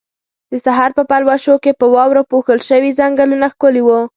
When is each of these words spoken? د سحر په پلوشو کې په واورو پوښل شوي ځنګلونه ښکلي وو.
د 0.51 0.53
سحر 0.65 0.89
په 0.97 1.03
پلوشو 1.09 1.55
کې 1.63 1.71
په 1.79 1.85
واورو 1.93 2.21
پوښل 2.31 2.59
شوي 2.69 2.91
ځنګلونه 2.99 3.45
ښکلي 3.53 3.81
وو. 3.83 3.99